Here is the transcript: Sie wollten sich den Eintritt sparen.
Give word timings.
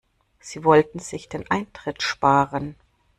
Sie 0.39 0.63
wollten 0.63 0.97
sich 0.97 1.29
den 1.29 1.45
Eintritt 1.51 2.01
sparen. 2.01 2.73